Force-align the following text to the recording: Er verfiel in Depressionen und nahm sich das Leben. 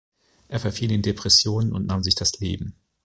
Er 0.47 0.59
verfiel 0.59 0.91
in 0.91 1.03
Depressionen 1.03 1.71
und 1.73 1.85
nahm 1.85 2.01
sich 2.01 2.15
das 2.15 2.39
Leben. 2.39 2.73